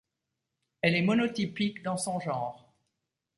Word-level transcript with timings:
Elle 0.81 0.95
est 0.95 1.03
monotypique 1.03 1.83
dans 1.83 1.95
son 1.97 2.19
genre. 2.19 2.73